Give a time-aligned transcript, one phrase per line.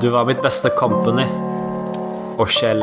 [0.00, 1.24] Du var mitt beste company.
[2.36, 2.82] Og Kjell.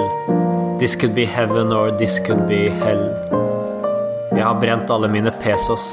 [0.80, 3.04] This could be heaven or this could be hell.
[4.33, 5.84] Jeg har brent alle mine pesos.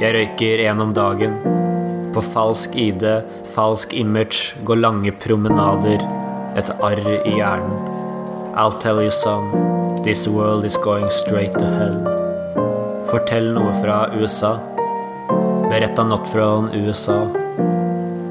[0.00, 1.34] Jeg røyker én om dagen.
[2.14, 3.04] På falsk ID,
[3.52, 6.00] falsk image, går lange promenader.
[6.56, 7.74] Et arr i hjernen.
[8.56, 9.50] I'll tell you son,
[10.04, 11.98] this world is going straight to hell.
[13.10, 14.54] Fortell noe fra USA.
[15.68, 17.26] Beretta not from USA.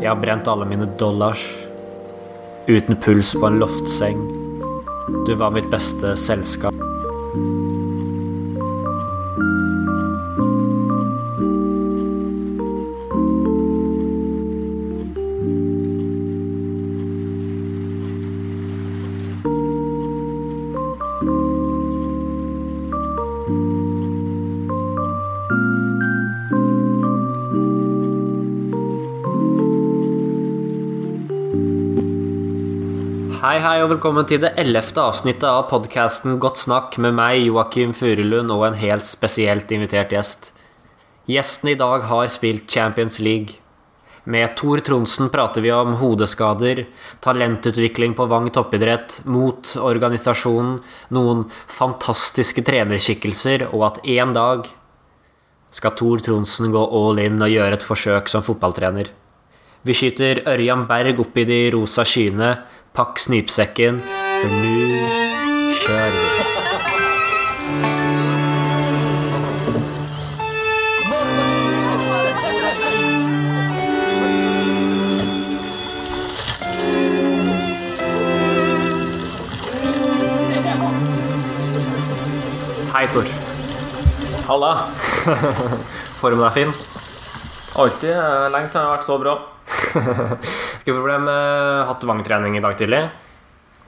[0.02, 1.46] Jeg har brent alle mine dollars.
[2.68, 4.20] Uten puls på en loftseng.
[5.28, 6.73] Du var mitt beste selskap.
[33.84, 38.62] Og velkommen til det ellevte avsnittet av podkasten Godt snakk med meg, Joakim Furulund, og
[38.70, 40.54] en helt spesielt invitert gjest.
[41.28, 43.58] Gjesten i dag har spilt Champions League.
[44.24, 46.86] Med Tor Tronsen prater vi om hodeskader,
[47.26, 50.78] talentutvikling på Vang toppidrett, mot organisasjonen,
[51.12, 54.70] noen fantastiske trenerskikkelser, og at en dag
[55.76, 59.12] skal Tor Tronsen gå all in og gjøre et forsøk som fotballtrener.
[59.84, 62.54] Vi skyter Ørjan Berg opp i de rosa skyene.
[62.94, 64.02] Pakk snipsekken,
[64.42, 64.74] for nå
[65.82, 67.44] kjører vi.
[82.94, 83.26] Hei, Tor.
[84.48, 84.72] Halla.
[86.22, 86.74] Formen er fin.
[87.80, 88.10] Alltid.
[88.14, 89.34] eh, Lenge siden jeg har vært så bra.
[90.84, 91.28] Ikke problem.
[91.32, 93.04] eh, Hatt vangtrening i dag tidlig.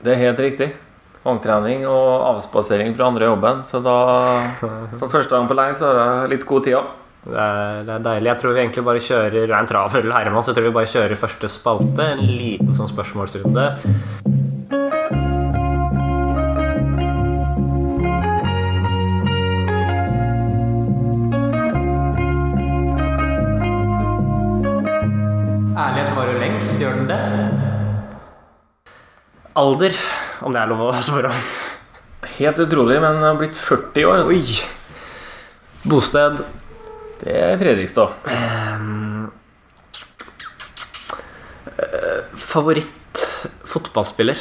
[0.03, 0.69] Det er helt riktig.
[1.25, 3.63] Vangtrening og avspasering fra andre jobben.
[3.65, 3.95] Så da
[4.99, 6.77] For første gang på lenge så har jeg litt god tid.
[7.25, 8.30] Det er, det er deilig.
[8.30, 10.75] Jeg tror vi egentlig bare kjører Det er en travel herremann, så jeg tror vi
[10.77, 12.05] bare kjører første spalte.
[12.14, 13.65] En liten sånn spørsmålsrunde.
[26.55, 27.16] Ærlighet gjør den det?
[29.60, 29.95] Alder,
[30.45, 31.39] om det er lov å spørre om.
[32.38, 34.21] Helt utrolig, men har blitt 40 år.
[34.32, 34.39] Oi!
[35.83, 36.39] Bosted.
[37.20, 38.15] Det er Fredrikstad.
[42.39, 43.26] Favoritt
[43.67, 44.39] fotballspiller?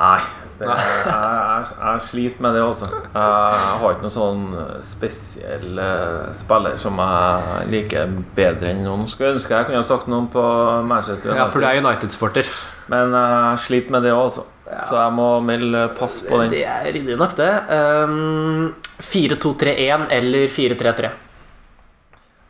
[0.00, 0.18] Nei.
[0.56, 2.86] Det, jeg, jeg, jeg sliter med det, altså.
[2.88, 4.44] Jeg har ikke noen sånn
[4.86, 9.04] spesiell eh, spiller som jeg liker bedre enn noen.
[9.12, 10.44] Skulle ønske jeg kunne ha sagt noen på
[10.88, 11.42] Manchester United.
[11.42, 12.52] Ja, for du er United-sporter.
[12.92, 14.46] Men jeg sliter med det òg, altså.
[14.66, 16.50] Så jeg må melde pass på den.
[16.50, 17.52] Det er ryddig nok, det.
[17.70, 18.72] Um,
[19.04, 21.12] 4-2-3-1 eller 4-3-3?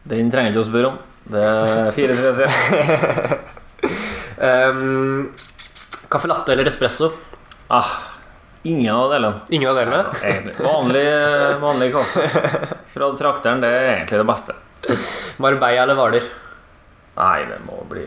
[0.07, 0.99] Den trenger du ikke å spørre om.
[1.27, 2.47] Det er 433.
[4.39, 5.29] Um,
[6.13, 7.11] Caffè latte eller espresso?
[7.69, 7.89] Ah,
[8.63, 9.41] ingen av delene.
[9.49, 10.05] Ingen av delene?
[10.23, 10.55] Egentlig.
[10.63, 11.07] Vanlig,
[11.61, 12.27] vanlig kaffe.
[12.95, 14.55] Fra trakteren, det er egentlig det beste.
[15.43, 16.29] Marbella eller Hvaler?
[17.17, 18.05] Nei, det må bli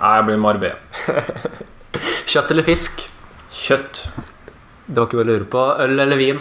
[0.00, 0.76] Nei, jeg blir Marbella.
[2.30, 3.02] Kjøtt eller fisk?
[3.50, 4.04] Kjøtt.
[4.86, 5.64] Det var ikke noe å lurer på.
[5.84, 6.38] Øl eller vin?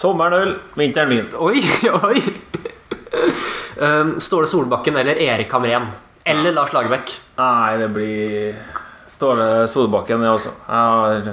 [0.00, 1.28] Sommeren øl, vinteren vin.
[1.36, 1.60] Oi,
[2.08, 2.22] oi!
[3.80, 5.90] Um, Ståle Solbakken eller Erik Hamren?
[6.30, 7.12] Eller Lars Lagerbäck?
[7.40, 8.58] Nei, det blir
[9.10, 10.52] Ståle Solbakken, det også.
[10.66, 11.30] Jeg har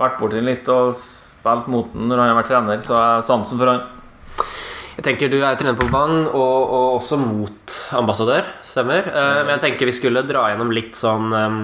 [0.00, 3.26] vært borti litt og spilt mot den når han har vært trener, så jeg har
[3.26, 3.84] sansen for han.
[4.96, 9.06] Jeg tenker Du er trener på Vang, og, og også mot ambassadør, stemmer?
[9.08, 11.60] Eh, Men jeg tenker vi skulle dra gjennom litt sånn um,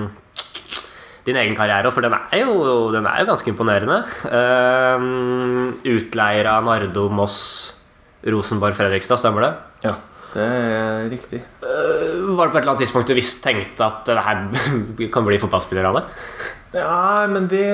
[1.27, 3.99] din egen karriere, for den er jo, den er jo ganske imponerende.
[4.31, 7.39] Um, utleier av Nardo, Moss,
[8.27, 9.53] Rosenborg, Fredrikstad, stemmer det?
[9.91, 9.97] Ja,
[10.37, 11.41] det er riktig.
[11.65, 14.43] Uh, var det på et eller annet tidspunkt du visst tenkte at det her
[15.15, 16.05] kan bli fotballspiller av det?
[16.77, 17.65] Ja, men det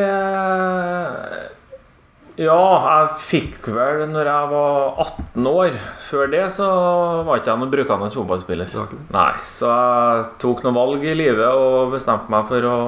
[2.39, 5.75] Ja, jeg fikk vel når jeg var 18 år.
[6.07, 6.69] Før det så
[7.27, 8.71] var ikke jeg noen brukende fotballspiller.
[9.13, 12.79] Nei, Så jeg tok noen valg i livet og bestemte meg for å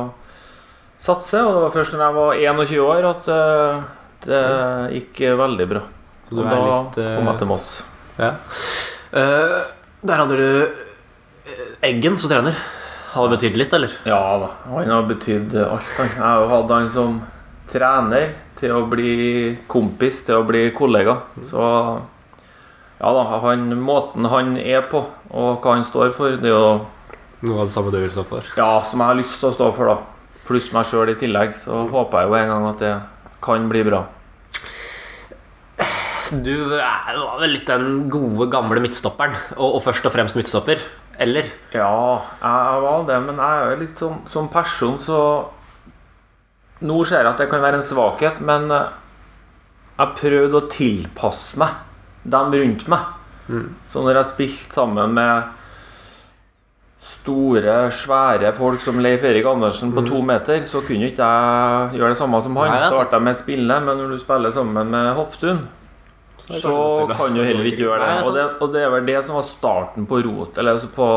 [1.03, 1.43] satse.
[1.43, 3.85] Og det var først når jeg var 21 år at eh,
[4.25, 4.43] det
[5.00, 5.85] gikk veldig bra.
[6.31, 7.70] Så Og da litt, kom jeg til Moss.
[8.17, 8.32] Ja.
[9.14, 9.62] Uh,
[10.02, 10.46] der hadde du
[11.46, 12.56] eh, Eggen som trener.
[13.14, 13.93] Har det betydd litt, eller?
[14.08, 15.93] Ja da, han har betydd alt.
[16.00, 16.08] Han.
[16.11, 17.20] Jeg har jo hatt han som
[17.70, 21.20] trener til å bli kompis, til å bli kollega.
[21.46, 21.62] Så
[22.99, 26.75] Ja da, han, måten han er på, og hva han står for, det er jo
[27.44, 28.46] Noe av det samme du vil stå for?
[28.56, 30.38] Ja, som jeg har lyst til å stå for, da.
[30.49, 31.52] Pluss meg sjøl i tillegg.
[31.60, 32.93] Så håper jeg jo en gang at det
[33.44, 33.99] kan bli bra.
[36.44, 40.81] Du er jo litt den gode, gamle midtstopperen, og, og først og fremst midtstopper?
[41.21, 41.50] Eller?
[41.75, 45.19] Ja, jeg var det, men jeg er jo litt sånn som person, så
[46.85, 48.88] Nå ser jeg at det kan være en svakhet, men eh,
[49.94, 51.76] jeg prøvde å tilpasse meg
[52.29, 53.12] dem rundt meg.
[53.93, 55.53] Så når jeg spilte sammen med
[57.05, 62.12] store, svære folk som Leif Erik Andersen på to meter, så kunne ikke jeg gjøre
[62.15, 62.73] det samme som han.
[62.73, 65.62] Nei, Så ble jeg med spille, men når du spiller sammen med Hoftun,
[66.50, 66.76] så
[67.11, 68.12] kan du heller ikke gjøre det.
[68.12, 70.91] Nei, Og det, og det er vel det som var starten på rot, eller altså
[70.93, 71.08] på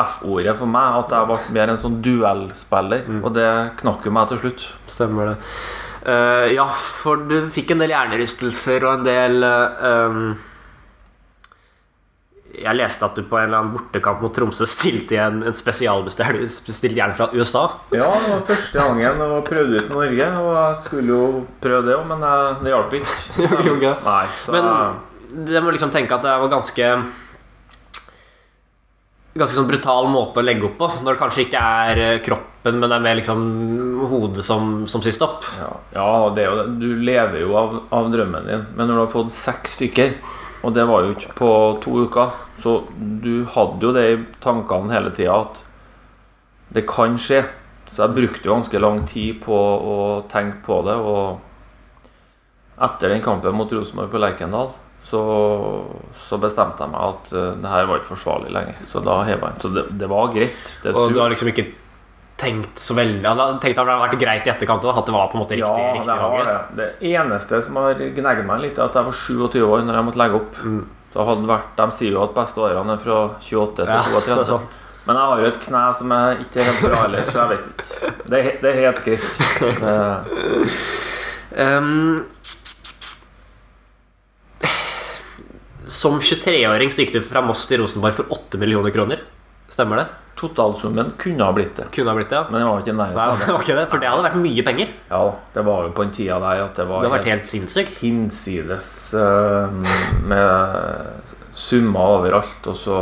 [0.00, 3.06] F-ordet for meg, at jeg ble mer en sånn duellspiller.
[3.10, 3.22] Mm.
[3.24, 3.50] Og det
[3.82, 4.66] knakk jo meg til slutt.
[4.90, 5.38] Stemmer det.
[6.00, 10.30] Uh, ja, for du fikk en del hjernerystelser og en del uh, um,
[12.60, 15.56] Jeg leste at du på en eller annen bortekamp mot Tromsø stilte i en, en
[15.56, 17.62] spesialbestilt jern fra USA.
[17.94, 21.22] Ja, det var første gangen jeg prøvde ut i Norge, og jeg skulle jo
[21.62, 23.94] prøve det òg, men jeg, det hjalp ikke.
[24.10, 24.70] Nei, så Men
[25.30, 26.92] det må liksom tenke at det var ganske
[29.30, 30.86] Ganske sånn brutal måte å legge opp på.
[31.04, 33.44] Når det kanskje ikke er eh, kroppen, men det er mer liksom
[34.10, 35.46] hodet som, som sier stopp.
[35.60, 36.56] Ja, ja.
[36.66, 38.64] Du lever jo av, av drømmen din.
[38.74, 40.16] Men når du har fått seks stykker,
[40.66, 41.52] og det var jo ikke på
[41.86, 42.76] to uker, så
[43.22, 45.64] du hadde jo det i tankene hele tida at
[46.74, 47.42] det kan skje.
[47.90, 49.96] Så jeg brukte jo ganske lang tid på å
[50.30, 50.94] tenke på det.
[50.94, 51.40] Og
[52.80, 54.70] etter den kampen mot Rosenborg på Lerkendal
[55.02, 55.20] så,
[56.28, 58.80] så bestemte jeg meg at eh, det her var ikke forsvarlig lenger.
[58.86, 59.62] Så da heva jeg.
[59.64, 60.74] Så det, det var greit.
[60.84, 61.66] Det Og du har liksom ikke
[62.40, 64.96] tenkt så veldig Han har tenkt at det hadde vært greit i etterkant òg?
[64.96, 66.54] at det var på en måte riktig, ja, riktig det det.
[66.78, 70.08] Det eneste som har gnagd meg litt, er at jeg var 27 år når jeg
[70.08, 70.62] måtte legge opp.
[70.64, 70.80] Mm.
[71.10, 74.44] Så hadde vært, De sier jo at beste årene er fra 28 til Ja, 32.
[74.54, 74.58] Ja.
[75.06, 77.64] Men jeg har jo et kne som er ikke helt bra heller, så jeg vet
[77.70, 77.84] ikke.
[78.30, 79.24] Det er, det er helt greit.
[81.50, 82.26] Um,
[86.00, 89.18] som 23-åring så gikk du fra Moss til Rosenborg for 8 millioner kroner.
[89.72, 90.06] Stemmer det?
[90.40, 92.46] Totalsummen kunne ha blitt det, Kunne ha blitt det, ja.
[92.48, 93.52] men jeg var ikke i nærheten av det det.
[93.56, 94.94] var ikke det, for det hadde vært mye penger.
[95.10, 95.18] Ja,
[95.54, 97.98] det var jo på en tida der at det var Det vært helt sinnssykt.
[98.00, 98.88] hinsides
[99.20, 99.76] eh,
[100.30, 102.96] med summer overalt, og så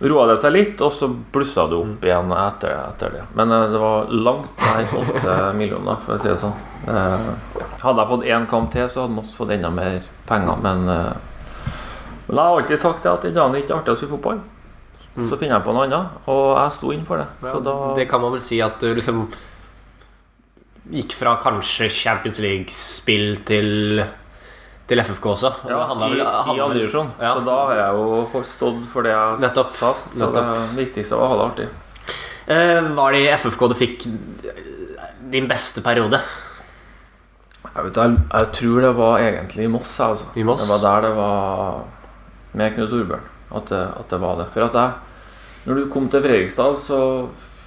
[0.00, 3.22] roa det seg litt, og så blussa det opp igjen etter, etter det.
[3.38, 6.58] Men eh, det var langt nær åtte millioner, for å si det sånn.
[6.88, 7.30] Eh,
[7.82, 10.84] hadde jeg fått én kamp til, så hadde Moss fått enda mer penger, men
[12.28, 14.40] Men jeg har alltid sagt at den dagen det ikke er artig å spille fotball,
[15.16, 17.26] så finner jeg på noe annet, og jeg sto inn for det.
[17.42, 19.24] Så da Det kan man vel si at du liksom
[20.92, 24.02] gikk fra kanskje Champions League-spill til,
[24.88, 25.50] til FFK også.
[25.68, 27.10] Ja, handlet i, i andredivisjon.
[27.20, 27.34] Ja.
[27.36, 29.72] Så da har jeg jo stått for det jeg Nettopp.
[29.76, 29.92] sa.
[30.14, 30.52] Så Nettopp.
[30.54, 31.68] det viktigste var å ha det artig.
[32.48, 34.06] Uh, Var det i FFK du fikk
[35.34, 36.20] din beste periode?
[37.68, 39.98] Jeg, vet, jeg, jeg tror det var egentlig i Moss.
[40.00, 40.30] Altså.
[40.40, 40.64] I Moss?
[40.64, 41.82] Det var der det var
[42.56, 44.48] med Knut Torbjørn at det, at det var det.
[44.52, 44.90] For at jeg,
[45.66, 46.98] når du kom til Fredrikstad, så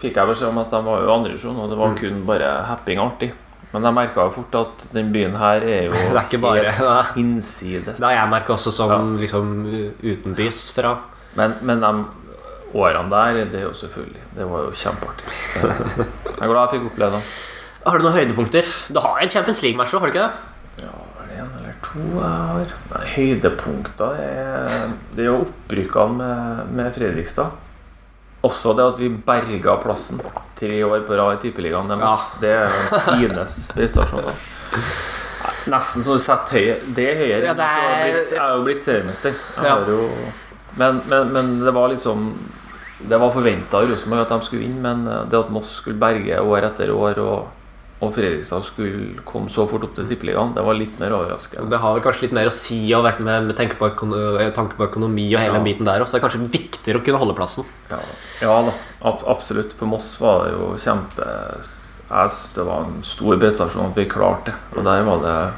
[0.02, 1.98] fikk jeg beskjed om at de var jo andrevisjon, og det var Mm.
[1.98, 3.32] kun bare happing og artig.
[3.74, 6.72] Men jeg merka jo fort at den byen her er jo Det er ikke bare
[6.72, 7.98] helt hinsides.
[8.00, 9.54] Det har jeg merka også som liksom
[10.04, 10.98] utenbys fra.
[11.38, 11.92] Men, men de
[12.76, 15.28] årene der, det er jo selvfølgelig Det var jo kjempeartig.
[16.42, 17.22] Jeg er glad jeg fikk oppleve det.
[17.86, 18.68] Har du noen høydepunkter?
[18.94, 20.86] Du har en Champions League-match, har du ikke det?
[20.86, 22.72] Ja, var det en eller to jeg har?
[22.94, 27.52] Nei, høydepunkter er, Det er jo opprykkene med, med Fredrikstad.
[28.44, 30.18] Også det at vi berga plassen
[30.58, 31.88] tre år på rad i Tippeligaen.
[31.92, 32.16] Det, Ja.
[32.42, 32.70] det er
[33.12, 34.32] tidenes prestasjon.
[35.70, 36.78] Nesten så du setter høye.
[36.96, 37.44] Det er høyere.
[37.46, 39.34] Ja, det er- jeg er jo blitt seriemester.
[39.64, 39.76] Ja.
[39.88, 40.08] jo,
[40.78, 42.32] men, men, men det var liksom
[43.10, 45.98] Det var forventa av Rosenborg at de skulle vinne, men eh, det at Moss skulle
[46.00, 47.48] berge år etter år, og,
[48.02, 51.70] og Fredrikstad skulle komme så fort opp til Tippeligaen, det var litt mer overraskende.
[51.70, 53.92] Det har kanskje litt mer å si og vært med, med tanke, på
[54.58, 55.60] tanke på økonomi og hele Ja.
[55.60, 57.66] den biten der Så Det er kanskje viktigere å kunne holde plassen.
[57.92, 58.00] Ja,
[58.42, 58.74] ja da,
[59.06, 59.74] ab absolutt.
[59.78, 61.28] For Moss var det jo kjempe
[62.56, 64.56] Det var en stor prestasjon at vi klarte det.
[64.76, 65.54] Og der var det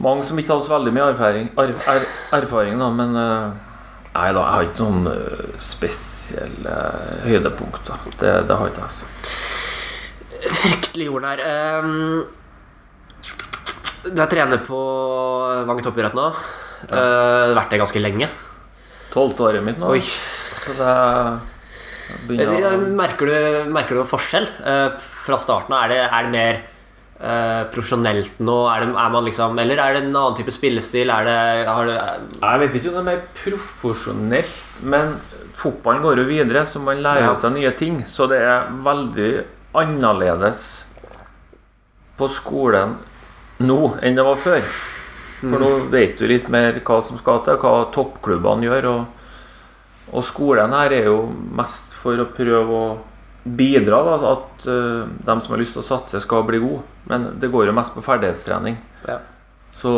[0.00, 3.14] mange som ikke hadde så veldig mye erfaring, er, er, erfaring da, men
[4.10, 6.74] Nei da, jeg har ikke noen spesielle
[7.22, 7.94] høydepunkter.
[8.18, 9.39] Det, det har ikke jeg.
[10.60, 11.40] Fryktelig jordnær.
[11.80, 12.24] Um,
[14.10, 14.80] du er trener på
[15.68, 16.26] Vang toppidrett nå.
[16.88, 18.28] Uh, vært det ganske lenge.
[19.12, 19.90] Tolvte året mitt nå.
[19.94, 20.00] Oi.
[20.60, 20.92] Så det
[22.26, 23.36] begynner Eh, å Merker du,
[23.72, 25.86] merker du forskjell Uh, fra starten av?
[25.86, 26.58] Er det, er det mer
[27.20, 28.56] uh, profesjonelt nå?
[28.72, 31.12] Er, det, er man liksom Eller er det en annen type spillestil?
[31.14, 31.38] Er det,
[31.68, 31.96] har det
[32.40, 35.14] Jeg vet ikke om det er mer profesjonelt, men
[35.60, 37.34] fotballen går jo videre, så man lærer Ja.
[37.36, 38.02] seg nye ting.
[38.08, 39.30] Så det er veldig
[39.76, 40.68] annerledes
[42.18, 42.96] på skolen
[43.60, 44.64] nå enn det var før.
[45.40, 48.88] For nå vet du litt mer hva som skal til, hva toppklubbene gjør.
[48.90, 51.22] Og, og skolen her er jo
[51.56, 52.90] mest for å prøve å
[53.44, 56.84] bidra, da, at uh, de som har lyst til å satse, skal bli gode.
[57.08, 58.76] Men det går jo mest på ferdighetstrening.
[59.08, 59.20] Ja.
[59.80, 59.92] Så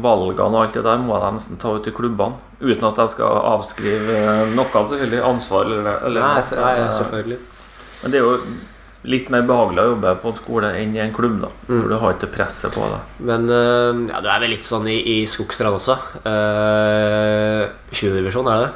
[0.00, 2.40] valgene og alt det der må de nesten ta ut i klubbene.
[2.62, 5.68] Uten at jeg skal avskrive eh, noe selvfølgelig ansvar.
[5.68, 7.38] Eller, eller Nei, jeg, jeg, selvfølgelig.
[8.00, 8.38] Men det er jo
[9.06, 11.38] litt mer behagelig å jobbe på en skole enn i en klubb.
[11.44, 11.80] da Mm.
[11.80, 13.14] For du har ikke presset på deg.
[13.26, 15.96] Men uh, ja, du er vel litt sånn i, i Skogstrand også.
[16.22, 18.18] Uh, 20.
[18.20, 18.74] divisjon, er det det?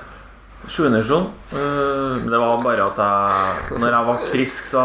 [0.70, 1.26] Sjuende divisjon.
[1.54, 4.82] øh, men det var bare at jeg Når jeg var frisk så,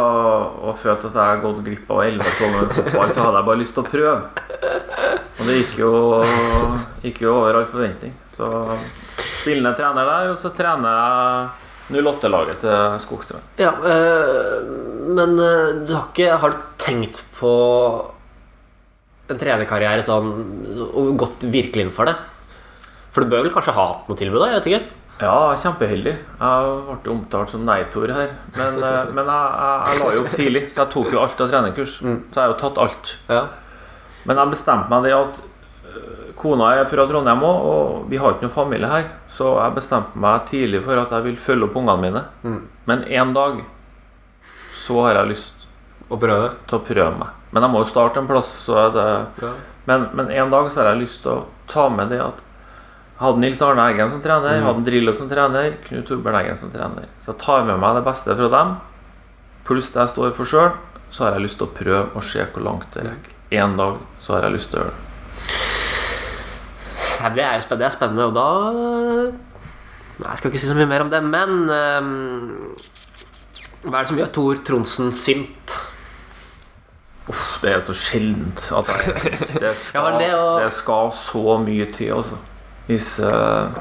[0.65, 3.75] og følte at jeg hadde gått glipp av 11-12 fotball, så hadde jeg bare lyst
[3.75, 4.15] til å prøve.
[5.35, 5.91] Og det gikk jo,
[7.03, 8.15] gikk jo over all forventning.
[8.33, 8.47] Så
[9.41, 13.45] spillende trener der, og så trener jeg 08-laget til Skogstrand.
[13.61, 14.67] Ja, eh,
[15.15, 17.51] men eh, du har ikke Har du tenkt på
[19.29, 20.31] en trenerkarriere sånn
[20.85, 22.15] og gått virkelig inn for det?
[23.13, 24.41] For du bør vel kanskje ha hatt noe tilbud?
[24.41, 26.15] da, jeg vet ikke Ja, kjempeheldig.
[26.41, 26.71] Jeg
[27.05, 28.33] ble omtalt som nei-Tor her.
[28.57, 31.45] Men, øh, men jeg, jeg, jeg la jo opp tidlig, så jeg tok jo alt
[31.45, 31.99] av trenerkurs.
[32.01, 33.13] Så jeg har jo tatt alt.
[33.29, 33.43] Ja.
[34.25, 35.43] Men jeg bestemte meg det at
[36.35, 39.05] kona er fra Trondheim òg, og vi har ikke noen familie her.
[39.31, 42.23] Så jeg bestemte meg tidlig for at jeg vil følge opp ungene mine.
[42.43, 42.61] Mm.
[42.87, 43.61] Men en dag
[44.75, 45.67] så har jeg lyst
[46.11, 46.51] å prøve?
[46.67, 47.29] til å prøve meg.
[47.51, 48.51] Men jeg må jo starte en plass.
[48.65, 49.05] Så det
[49.41, 49.51] Ja.
[49.87, 52.41] men, men en dag så har jeg lyst til å ta med det at
[53.15, 54.65] jeg hadde Nils Arne Eggen som trener, Mm.
[54.65, 57.05] hadde Drillo som trener, Knut Torbjørn Eggen som trener.
[57.23, 58.75] Så jeg tar med meg det beste fra dem,
[59.63, 60.71] pluss det jeg står for sjøl.
[61.11, 63.31] Så har jeg lyst til å prøve og se hvor langt det rekker.
[63.51, 65.04] En dag så har jeg lyst til å gjøre det.
[67.33, 68.47] Det er jo spennende, er spennende, og da
[70.15, 72.75] Nei, Jeg skal ikke si så mye mer om det, men um,
[73.83, 75.75] Hva er det som gjør Tor Tronsen sint?
[77.25, 80.61] Uff, det er så sjeldent at jeg Det skal, Ja, det og...
[80.61, 82.39] det skal så mye til, altså.
[82.85, 83.73] Hvis uh,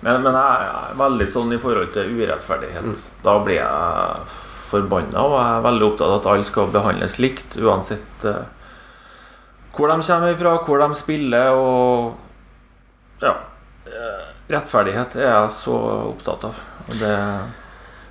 [0.00, 2.84] men, men jeg er veldig sånn i forhold til urettferdighet.
[2.84, 2.98] Mm.
[3.24, 4.26] Da blir jeg
[4.66, 8.44] forbanna, og jeg er veldig opptatt av at alle skal behandles likt, uansett uh,
[9.76, 12.25] hvor de kommer fra, hvor de spiller, og
[13.22, 13.36] Ja.
[13.88, 15.76] eh, Rettferdighet er jeg så
[16.10, 16.60] opptatt av.
[16.86, 17.14] Og det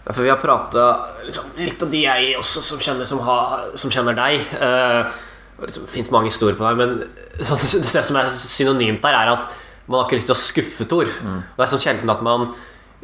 [0.05, 0.83] for vi har prata
[1.25, 4.43] liksom, litt av de jeg også som kjenner, som har, som kjenner deg.
[4.53, 6.99] Det liksom, fins mange historier på deg, men
[7.47, 9.55] så, det som er synonymt der, er at
[9.87, 11.09] man har ikke lyst til å skuffe Tor.
[11.25, 11.41] Mm.
[11.57, 12.49] det er sånn sjelden at man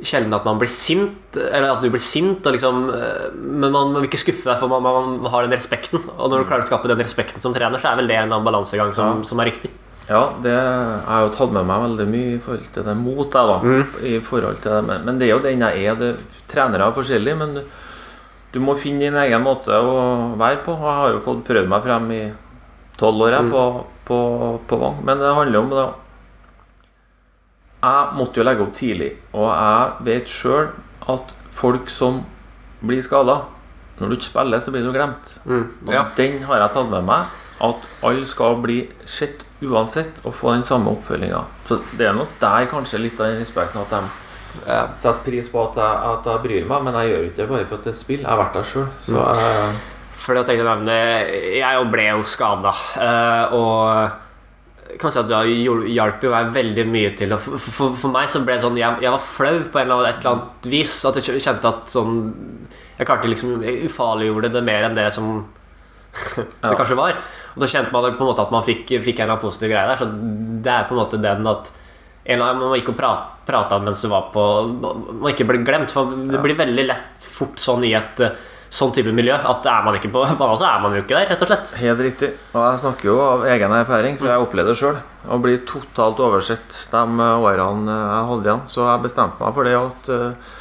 [0.01, 4.07] Sjelden at man blir sint, eller at du blir sint, liksom, eh, men man vil
[4.07, 6.01] ikke skuffe deg, for man, man har den respekten.
[6.15, 8.33] Og når du klarer å skape den respekten som trener, så er vel det en
[8.41, 9.69] balansegang som, som er riktig.
[10.11, 13.27] Ja, det, jeg har jo tatt med meg veldig mye i forhold til det mot
[13.31, 13.75] deg, da.
[14.09, 14.81] I forhold til det.
[14.89, 15.99] Men, men det er jo den jeg er.
[15.99, 16.09] Det,
[16.51, 17.61] trenere er forskjellige, men du,
[18.51, 19.93] du må finne din egen måte å
[20.39, 20.75] være på.
[20.75, 22.21] Og jeg har jo fått prøvd meg frem i
[22.99, 23.51] tolv år mm.
[23.53, 23.65] på,
[24.09, 24.19] på,
[24.67, 24.99] på Vang.
[25.07, 25.85] Men det handler om det
[27.81, 30.67] Jeg måtte jo legge opp tidlig, og jeg vet sjøl
[31.09, 32.19] at folk som
[32.85, 33.39] blir skada
[33.97, 35.35] Når du ikke spiller, så blir du glemt.
[35.47, 36.03] Og Ja.
[36.17, 37.39] den har jeg tatt med meg.
[37.61, 41.43] At alle skal bli sett uansett og få den samme oppfølginga.
[41.67, 44.01] Så det er nok der kanskje litt av den respekten at de
[44.67, 44.87] Ja.
[44.97, 46.83] setter pris på at jeg, at jeg bryr meg.
[46.83, 48.19] Men jeg gjør ikke det bare for at det er spill.
[48.25, 48.87] Jeg har vært der sjøl.
[49.05, 49.75] Så jeg,
[50.21, 50.97] For det tenkte å nevne
[51.55, 52.73] Jeg ble jo skada.
[53.57, 54.11] Og
[54.99, 58.41] kan si at du hjalp jo meg veldig mye til For, for, for meg så
[58.43, 60.97] ble det sånn jeg, jeg var flau på en eller annen, et eller annet vis.
[61.07, 62.17] At jeg kjente at sånn
[62.97, 65.45] Jeg klarte liksom Jeg ufarliggjorde det mer enn det som
[66.35, 67.21] det kanskje var.
[67.55, 69.99] Og da kjente man på en måte at man fikk, fikk en positiv greie der.
[69.99, 70.07] Så
[70.63, 71.73] det er på en måte den at
[72.21, 74.43] Man gikk og prat, prata mens du var på
[74.77, 75.91] Man ikke ble glemt.
[75.91, 78.21] For det blir veldig lett fort sånn i et
[78.71, 81.27] sånn type miljø at er man ikke på banen, så er man jo ikke der,
[81.33, 81.73] rett og slett.
[81.81, 82.29] Helt riktig.
[82.53, 84.99] Og jeg snakker jo av egen erfaring, for jeg opplevde det sjøl.
[85.27, 88.63] Å bli totalt oversett de årene jeg holdt igjen.
[88.71, 90.53] Så jeg bestemte meg for det at eh,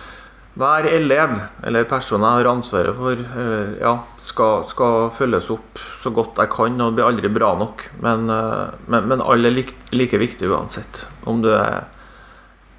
[0.61, 1.37] hver elev
[1.67, 6.53] eller person jeg har ansvaret for, eh, ja, skal, skal følges opp så godt jeg
[6.53, 6.77] kan.
[6.77, 7.87] Og det blir aldri bra nok.
[8.05, 11.05] Men, eh, men, men alle er like, like viktige uansett.
[11.25, 11.87] Om du er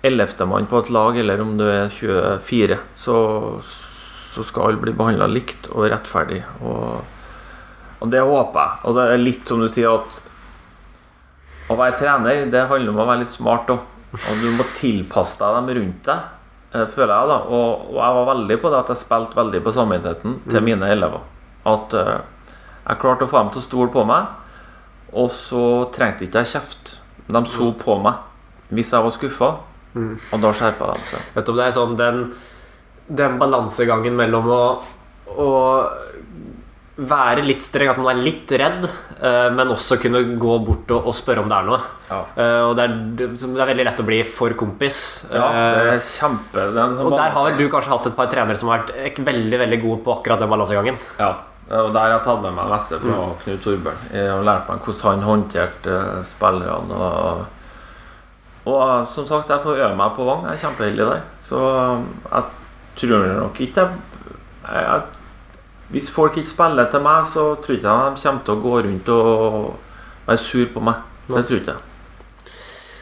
[0.05, 3.17] ellevtemann på et lag, eller om du er 24, så,
[4.33, 6.41] så skal alle bli behandla likt og rettferdig.
[6.65, 7.01] Og
[8.01, 8.81] og det håper jeg.
[8.89, 10.29] Og det er litt som du sier at
[11.71, 13.89] å være trener, det handler om å være litt smart òg.
[14.11, 16.31] Og du må tilpasse deg dem rundt deg,
[16.71, 17.27] føler jeg.
[17.31, 20.63] da Og, og jeg var veldig på det at jeg spilte veldig på samvittigheten til
[20.65, 21.23] mine elever.
[21.67, 22.19] At uh,
[22.87, 24.29] Jeg klarte å få dem til å stole på meg.
[25.11, 26.95] Og så trengte ikke jeg kjeft.
[27.27, 28.27] De så på meg
[28.71, 29.47] hvis jeg var skuffa,
[29.99, 31.23] og da skjerpa de seg.
[31.35, 32.21] Vet du om det er sånn den,
[33.19, 34.61] den balansegangen mellom å,
[35.27, 35.47] å
[37.07, 38.85] være litt streng, at man er litt redd,
[39.21, 41.79] eh, men også kunne gå bort og, og spørre om det er noe.
[42.09, 42.19] Ja.
[42.35, 44.99] Eh, og det er, det er veldig lett å bli for kompis.
[45.31, 48.11] Ja, det Eh, er kjempe er en sånn og der har vel du kanskje hatt
[48.11, 50.99] et par trenere som har vært veldig veldig gode på akkurat den balansegangen.
[51.19, 51.31] Ja,
[51.71, 54.03] og der har jeg tatt med meg meste fra Knut Torbjørn.
[54.11, 56.97] Jeg har lært meg hvordan han håndterte eh, spillerne.
[57.07, 57.45] Og,
[58.67, 60.43] og eh, som sagt, jeg får øve meg på Vang.
[60.49, 61.23] Jeg er kjempeheldig der.
[61.47, 62.43] Så eh, jeg
[63.01, 65.01] tror nok ikke jeg, jeg
[65.91, 68.75] Hvis folk ikke spiller til meg, så tror ikke jeg de kommer til å gå
[68.87, 71.01] rundt og være sur på meg.
[71.27, 71.87] Det tror ikke jeg.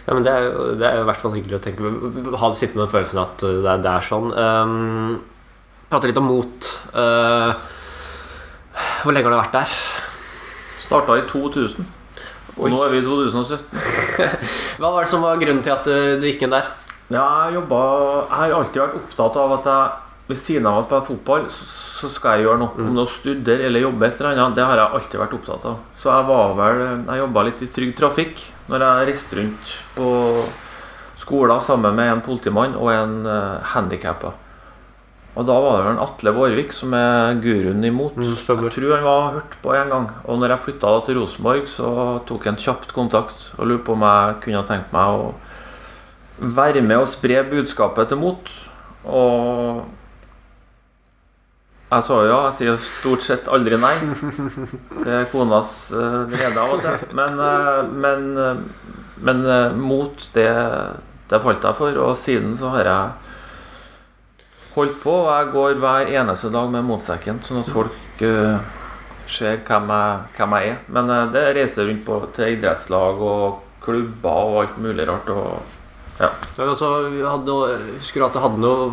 [0.08, 2.48] Ja, men det er, jo- det er jo i hvert fall hyggelig å tenke Ha
[2.58, 4.32] sitte med den følelsen at uh, det er, det er sånn.
[4.34, 5.20] Um,
[5.92, 6.70] prate litt om mot.
[6.96, 7.54] Uh,
[9.04, 9.78] hvor lenge har du vært der?
[10.88, 11.86] Starta i 2000.
[12.58, 12.72] Og Oi.
[12.74, 13.80] nå er vi i 2017.
[14.82, 16.74] Hva var det som var grunnen til at uh, du gikk inn der?
[17.10, 20.86] Ja, jeg, jobbet, jeg har alltid vært opptatt av at jeg ved siden av å
[20.86, 22.84] spille fotball, så, skal jeg gjøre noe.
[22.86, 25.80] Om det å studere eller jobbe eller annet, det har jeg alltid vært opptatt av.
[25.98, 30.12] Så jeg var vel Jeg jobba litt i Trygg Trafikk når jeg reiste rundt på
[31.20, 34.36] skoler sammen med en politimann og en uh, handikappa.
[35.38, 38.18] Og da var det vel en Atle Vårvik som er guruen imot.
[38.18, 40.08] Mm, jeg tror han var hørt på en gang.
[40.26, 41.92] Og når jeg flytta til Rosenborg, så
[42.30, 45.30] tok han kjapt kontakt og lurte på om jeg kunne tenkt meg å
[46.40, 48.52] være med og spre budskapet til Mot.
[49.10, 49.86] Og
[51.90, 52.40] jeg sa ja.
[52.50, 53.96] Jeg sier stort sett aldri nei
[55.02, 57.16] til konas uh, glede av og til.
[57.18, 58.60] Men, eh, men, eh,
[59.26, 60.52] men eh, Mot, det,
[61.32, 61.98] det falt jeg for.
[62.06, 63.10] Og siden så har jeg
[64.76, 65.16] holdt på.
[65.24, 68.62] Og jeg går hver eneste dag med motsekken, sånn at folk uh,
[69.30, 70.80] ser hvem jeg, hvem jeg er.
[70.94, 75.34] Men uh, det reiser rundt på, til idrettslag og klubber og alt mulig rart.
[75.34, 75.76] Og,
[76.22, 76.30] ja.
[76.54, 77.60] Ja, altså, vi hadde,
[77.98, 78.90] husker du at du hadde noe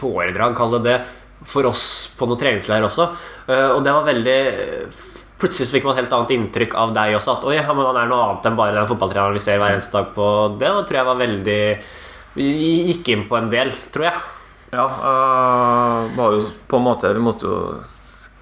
[0.00, 1.00] foredrag, kall det det,
[1.46, 1.84] for oss
[2.18, 3.08] på noe treningsleir også.
[3.48, 4.40] Eh, Og det var veldig
[5.40, 7.38] Plutselig fikk man et helt annet inntrykk av deg også.
[7.38, 10.10] At oi, han er noe annet enn bare den fotballtreneren vi ser hver eneste dag
[10.12, 10.26] på
[10.60, 10.68] det.
[10.68, 11.62] Og tror jeg var veldig
[12.36, 14.20] gikk inn på en del, tror jeg.
[14.74, 17.56] Ja, uh, var jo på en måte Vi måtte jo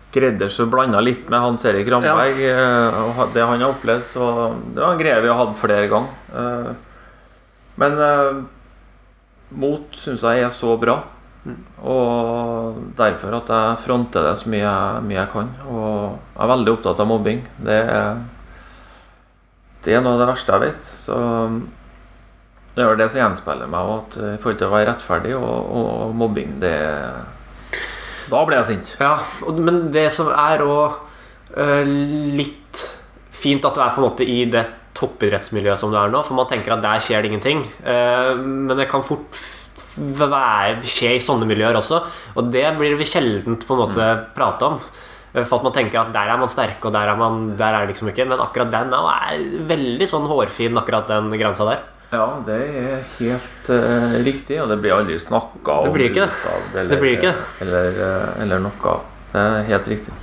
[0.08, 2.66] skreddersy blanda litt med Hans Erik Ramberg ja.
[3.04, 4.06] og det han har opplevd.
[4.10, 4.28] Så
[4.74, 6.14] det var en greie vi har hatt flere ganger.
[6.32, 6.70] Eh,
[7.78, 8.40] Men eh,
[9.60, 10.96] mot syns jeg er så bra.
[11.46, 14.72] Og derfor at jeg fronter det så mye,
[15.06, 15.50] mye jeg kan.
[15.70, 17.42] Og jeg er veldig opptatt av mobbing.
[17.64, 18.22] Det er,
[19.86, 20.92] det er noe av det verste jeg vet.
[21.04, 21.18] Så
[22.76, 25.72] det er det som gjenspeiler meg at eh, i forhold til å være rettferdig og,
[25.80, 26.76] og, mobbing, det
[28.28, 28.96] Da blir jeg sint.
[29.00, 29.16] Ja,
[29.56, 31.04] Men det som er òg
[31.58, 32.82] litt
[33.32, 34.66] fint at du er på en måte i det
[34.98, 37.62] toppidrettsmiljøet som du er nå, for man tenker at der skjer det ingenting.
[37.82, 39.38] Eh, men det kan fort
[40.88, 42.00] skje i sånne miljøer også,
[42.36, 44.80] og det blir vi sjeldent på en måte prate om.
[45.44, 47.84] For at man tenker at der er man sterk, og der er, man, der er
[47.84, 48.24] det liksom ikke.
[48.26, 51.84] Men akkurat den er veldig sånn hårfin, akkurat den grensa der.
[52.08, 55.84] Ja, det er helt uh, riktig, og det blir aldri snakka om.
[55.84, 56.54] Det blir ikke det.
[56.72, 57.44] Eller, Det blir ikke det.
[57.66, 58.94] Eller, eh, eller noe.
[59.28, 60.14] Det er helt riktig.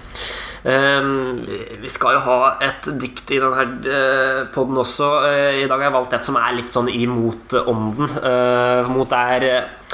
[0.66, 1.46] Ehm,
[1.82, 5.10] vi skal jo ha et dikt i denne uh, poden også.
[5.30, 8.10] Eh, I dag har jeg valgt et som er litt sånn imot eh, ånden.
[8.18, 9.94] Uh, mot er eh,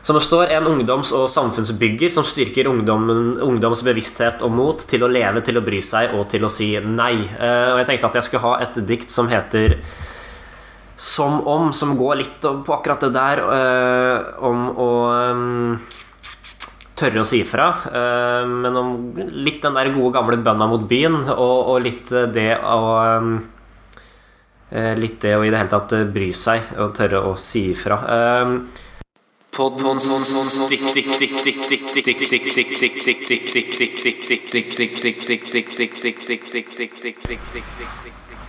[0.00, 5.04] som det står, en ungdoms- og samfunnsbygger som styrker ungdommen, ungdoms bevissthet og mot til
[5.04, 7.12] å leve, til å bry seg og til å si nei.
[7.36, 9.76] Uh, og jeg tenkte at jeg skulle ha et dikt som heter
[10.98, 15.76] Som om, som går litt på akkurat det der, uh, om å ehm,
[16.98, 17.68] tørre å si fra.
[17.92, 22.28] eh, men om litt den der gode gamle bønna mot byen, og, og litt eh,
[22.34, 22.82] det å
[23.20, 23.38] um,
[24.70, 27.70] eh, Litt det å i det hele tatt eh, bry seg og tørre å si
[27.78, 28.02] fra.
[28.42, 28.60] Um,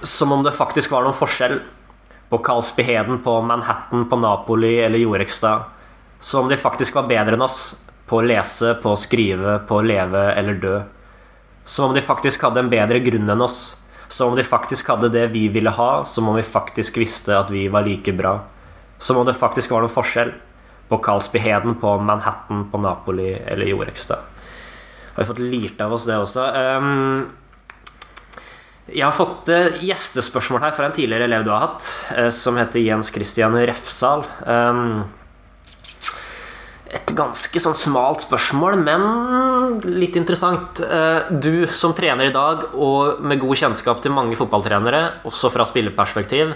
[0.05, 1.57] Som om det faktisk var noen forskjell
[2.29, 5.65] på Karlsby Heden, på Manhattan, på Napoli eller Jorekstad.
[6.19, 9.79] Som om de faktisk var bedre enn oss på å lese, på å skrive, på
[9.79, 10.79] å leve eller dø.
[11.63, 13.59] Som om de faktisk hadde en bedre grunn enn oss.
[14.09, 17.51] Som om de faktisk hadde det vi ville ha, som om vi faktisk visste at
[17.53, 18.39] vi var like bra.
[18.97, 20.33] Som om det faktisk var noen forskjell
[20.89, 24.25] på Karlsbyheden, på Manhattan, på Napoli eller Jorekstad.
[25.13, 26.47] Har vi fått lirt av oss det også.
[26.49, 27.27] Um,
[28.89, 32.57] jeg har fått eh, gjestespørsmål her fra en tidligere elev du har hatt, eh, som
[32.57, 34.23] heter Jens Christian Refsal.
[34.49, 35.03] Ehm,
[36.89, 40.81] et ganske sånn smalt spørsmål, men litt interessant.
[40.81, 45.65] Eh, Du som trener i dag, og med god kjennskap til mange fotballtrenere, også fra
[45.65, 46.55] spillerperspektiv,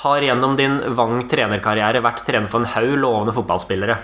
[0.00, 3.98] har gjennom din Vang trenerkarriere vært trener for en haug lovende fotballspillere.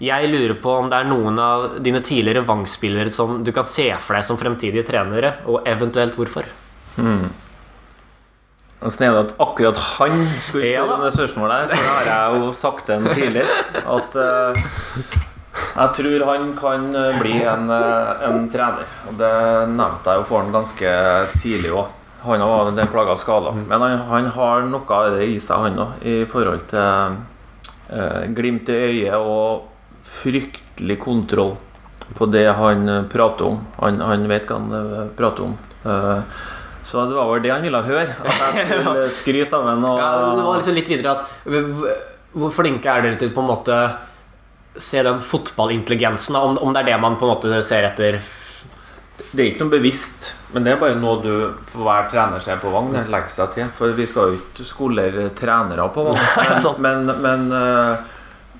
[0.00, 3.88] Jeg lurer på om det er noen av dine tidligere Vang-spillere som du kan se
[3.96, 6.44] for deg som fremtidige trenere, og eventuelt hvorfor?
[8.84, 12.50] Og Snedig at akkurat han skulle spørre om det spørsmålet for det har jeg jo
[12.52, 13.60] sagt til ham tidligere.
[13.80, 15.22] At uh,
[15.74, 18.86] jeg tror han kan eh, bli en, eh, en trener.
[19.08, 19.34] Og det
[19.70, 20.94] nevnte jeg jo for han ganske
[21.42, 21.92] tidlig òg.
[22.24, 23.58] Han var en del plaga av skader.
[23.68, 27.18] Men han, han har noe av det i seg, han òg, i forhold til
[27.90, 29.68] eh, glimt i øyet og
[30.22, 31.54] fryktelig kontroll
[32.14, 33.62] på det han prater om.
[33.80, 35.56] Han, han vet hva han prater om.
[35.84, 36.42] Eh,
[36.84, 38.06] så det var vel det han ville høre.
[38.24, 39.84] At jeg skulle skryte av ham.
[39.88, 41.34] Ja, det var liksom litt videre at
[42.34, 43.78] hvor- flinke er dere til på en måte
[44.76, 46.36] se den fotballintelligensen?
[46.36, 48.20] Om, om det er det man på en måte ser etter?
[49.34, 51.30] det er ikke noe bevisst, men det er bare noe du
[51.70, 53.68] for hver trener ser på vogn, legger seg til.
[53.78, 56.18] For vi skal jo ikke skolere trenere på vogn.
[56.82, 58.02] Men, men eh,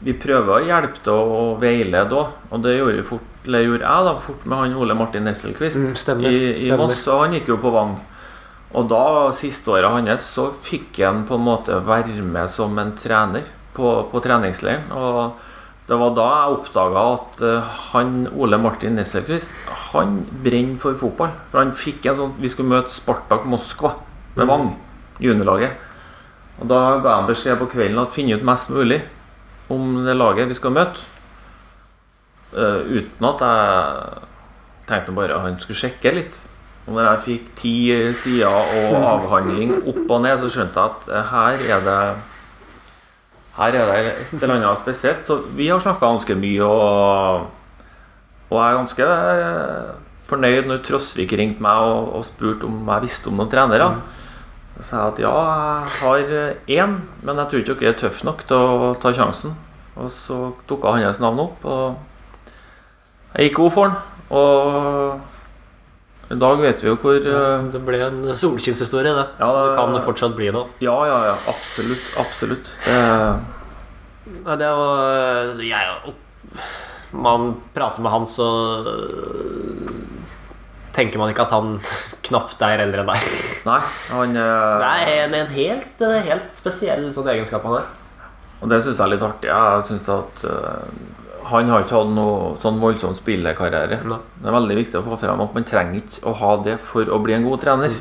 [0.06, 2.32] vi prøver å hjelpe til og veilede òg.
[2.54, 5.78] Og det gjorde, vi fort, eller gjorde jeg da fort med han Ole Martin Nesselquist
[5.82, 6.70] Mm, stemmer, i, i.
[6.78, 7.02] Moss.
[7.10, 7.94] Og han gikk jo på Vang.
[8.74, 12.94] Og da, siste året hans, så fikk han på en måte være med som en
[12.98, 14.90] trener på, på treningsleiren.
[14.94, 15.36] Og
[15.84, 19.50] det var da jeg oppdaga at eh, han Ole Martin Nesselquist
[19.92, 21.34] Han brenner for fotball.
[21.52, 23.92] For han fikk en sånn Vi skulle møte Spartak Moskva
[24.34, 24.70] med Vang,
[25.22, 25.76] juniorlaget.
[26.62, 29.02] Og da ga han beskjed på kvelden at finne ut mest mulig
[29.72, 31.02] om det laget vi skal møte.
[32.54, 34.26] Uh, uten at jeg
[34.88, 36.36] tenkte bare at han skulle sjekke litt.
[36.84, 37.74] Og når jeg fikk ti
[38.20, 41.98] sider og avhandling opp og ned, så skjønte jeg at eh, her er det
[43.54, 45.22] her er det et eller annet spesielt.
[45.26, 47.46] Så vi har snakka ganske mye, og,
[48.50, 49.92] og jeg er ganske eh,
[50.26, 53.92] fornøyd når Trosvik ringte meg og, og spurte om jeg visste om noen trenere.
[54.74, 56.32] Så sa jeg at ja, jeg har
[56.82, 59.54] én, men jeg tror ikke dere er tøffe nok til å ta sjansen.
[59.94, 61.94] Og så jeg hans navn opp, og
[63.36, 64.00] jeg gikk god for han.
[64.34, 65.33] Og
[66.32, 69.26] i dag vet vi jo hvor eh, Det ble en solskinnshistorie, det.
[69.40, 70.62] Ja, det- det kan det fortsatt bli nå.
[70.80, 71.34] Ja, ja, ja.
[71.52, 72.06] Absolutt.
[72.22, 72.70] Absolutt.
[72.86, 73.40] Det,
[74.44, 76.14] Nei, det var jeg,
[77.12, 78.46] Man prater med han, så
[80.94, 81.74] tenker man ikke at han
[82.28, 83.28] knapt er eldre enn deg.
[83.66, 83.80] nei,
[84.12, 84.78] han uh...
[84.80, 87.88] Det er en, en helt, helt spesiell sånn egenskap han har.
[88.62, 89.50] Og det syns jeg er litt artig.
[89.50, 90.84] Jeg synes at eh,
[91.50, 93.98] Han har ikke hatt noe sånn voldsom spillekarriere.
[94.08, 94.18] Nei.
[94.40, 97.04] Det er veldig viktig å få frem at man trenger ikke å ha det for
[97.12, 97.92] å bli en god trener.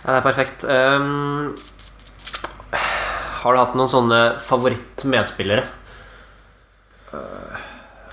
[0.00, 0.64] Ja, det er perfekt.
[0.64, 1.50] Um,
[3.42, 5.64] har du hatt noen sånne favorittmedspillere?
[7.10, 7.56] Uh,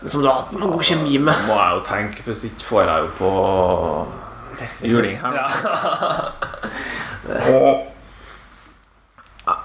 [0.09, 1.45] Som du har hatt noen god kjemi med?
[1.47, 3.29] Må jeg jo tenke, for hvis ikke får jeg jo på
[4.89, 5.31] juling her.
[7.53, 7.93] Og
[9.47, 9.55] Ja.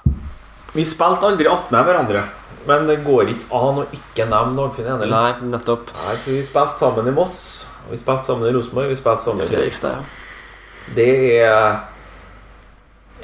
[0.73, 2.21] Vi spilte aldri attmed hverandre,
[2.67, 5.11] men det går ikke an å ikke nevne Dagfinn Eneli.
[5.13, 5.93] Nei, nettopp.
[5.97, 7.39] Nei, for Vi spilte sammen i Moss,
[7.91, 8.91] vi spilte sammen i Rosenborg.
[8.93, 10.03] Vi spilte sammen i Fredrikstad, ja.
[10.97, 11.13] Det
[11.47, 11.77] er,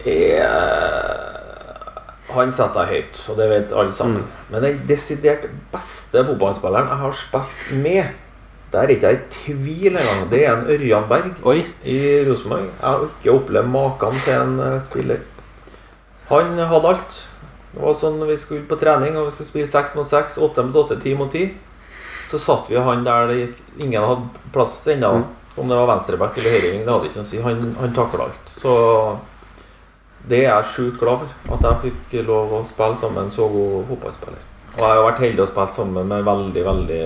[0.07, 0.47] er
[2.35, 4.25] Han setter jeg høyt, og det vet alle sammen.
[4.53, 8.13] Men den desidert beste fotballspilleren jeg har spilt med,
[8.73, 10.27] der er ikke jeg i tvil engang.
[10.31, 11.63] Det er en Ørjan Berg Oi.
[11.89, 11.99] i
[12.29, 12.69] Rosenborg.
[12.69, 15.25] Jeg har ikke opplevd maken til en eh, spiller.
[16.29, 17.23] Han hadde alt.
[17.79, 20.65] Det var sånn vi skulle på trening og vi skulle spille seks mot seks, åtte
[20.67, 21.45] mot åtte, ti mot ti.
[22.27, 25.13] Så satt vi han der det gikk, ingen hadde plass ennå.
[25.59, 27.39] Om det var venstreback eller høyreving, det hadde ikke noe å si.
[27.43, 28.51] Han, han takla alt.
[28.59, 28.75] Så
[30.27, 31.55] det er jeg sjukt glad for.
[31.55, 34.43] At jeg fikk lov å spille sammen med en så god fotballspiller.
[34.77, 36.99] Og jeg har vært heldig og spilt sammen med veldig, veldig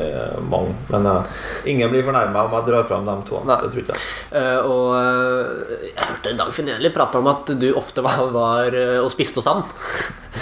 [0.50, 0.74] mange.
[0.90, 3.40] Men uh, ingen blir fornærma om jeg drar fram de to.
[3.48, 3.56] Nei.
[3.62, 4.02] Det tror ikke jeg.
[4.42, 8.98] Eh, og uh, jeg hørte Dagfinn Edli prate om at du ofte var, var eh,
[9.00, 9.62] og spiste hos ham.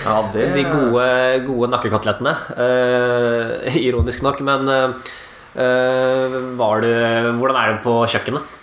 [0.02, 1.06] Ja, det De gode,
[1.46, 2.34] gode nakkekotelettene.
[2.66, 5.14] eh, ironisk nok, men eh,
[5.60, 6.90] eh, var du
[7.38, 8.56] Hvordan er det på kjøkkenet?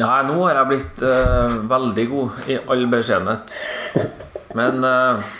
[0.00, 3.52] Ja, nå har jeg blitt eh, veldig god i all beskjedenhet.
[4.58, 5.34] Men eh,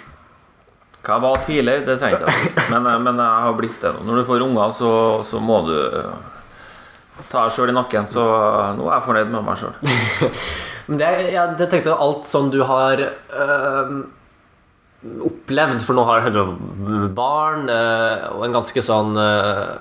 [1.05, 2.69] hva var tidligere, det trenger jeg ikke.
[2.73, 4.05] Men, eh, men jeg har blitt det nå.
[4.09, 4.93] Når du får unger, så,
[5.29, 6.15] så må du eh,
[7.31, 8.09] ta deg sjøl i nakken.
[8.13, 9.75] Så eh, nå er jeg fornøyd med meg sjøl.
[10.89, 13.97] Men det, jeg, jeg tenkte alt sånn du har øh,
[15.25, 16.43] opplevd, for nå har du
[17.17, 19.73] barn øh, og en ganske sånn øh,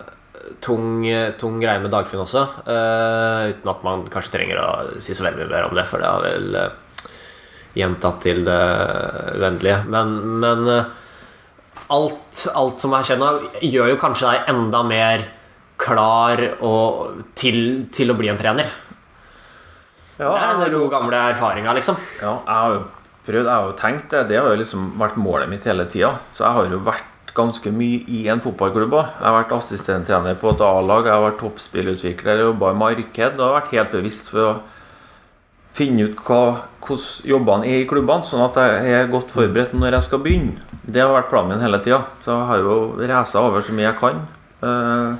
[0.64, 1.04] tung,
[1.40, 2.46] tung greie med Dagfinn også.
[2.64, 4.70] uten at man kanskje trenger å
[5.04, 6.58] si så veldig mye mer om det, for det har vel
[7.74, 8.64] gjentatt til det
[9.40, 9.80] uendelige.
[9.92, 10.68] Men, men
[11.94, 15.28] alt, alt som har skjedd nå, gjør jo kanskje deg enda mer
[15.84, 18.70] klar og, til, til å bli en trener.
[20.20, 21.98] Ja, det er den gode gamle erfaringa, liksom.
[22.22, 22.84] Ja, jeg har jo
[23.26, 24.28] prøvd, jeg har jo tenkt det.
[24.30, 26.14] Det har jo liksom vært målet mitt hele tida.
[26.36, 29.10] Så jeg har jo vært ganske mye i en fotballklubb òg.
[29.18, 33.40] Jeg har vært assistenttrener på et A-lag, jeg har vært toppspillutvikler, jobba i marked.
[33.40, 34.54] Og har vært helt bevisst for å
[35.74, 36.40] finne ut hva,
[36.84, 40.62] hvordan jobbene er i klubbene, sånn at jeg er godt forberedt når jeg skal begynne.
[40.84, 42.02] Det har vært planen min hele tida.
[42.22, 44.26] Så jeg har jo resa over så mye jeg kan.
[44.64, 45.14] Eh,